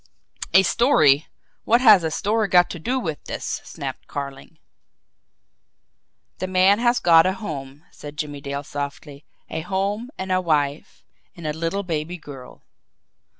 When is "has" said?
1.79-2.03, 6.79-6.99